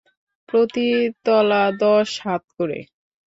প্রতি 0.49 0.87
তলা 1.25 1.63
দশ 1.79 2.09
হাত 2.23 2.43
করে। 2.57 2.79